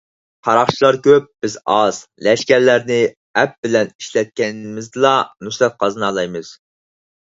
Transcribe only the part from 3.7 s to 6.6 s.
ئىشلەتكىنىمىزدىلا نۇسرەت قازىنالايمىز.